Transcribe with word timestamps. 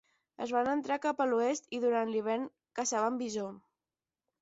Es 0.45 0.53
van 0.55 0.69
estendre 0.69 0.97
cap 1.03 1.21
a 1.21 1.27
l'oest 1.33 1.69
i 1.79 1.83
durant 1.85 2.15
l'hivern 2.17 2.51
caçaven 2.81 3.25
bisó. 3.25 3.49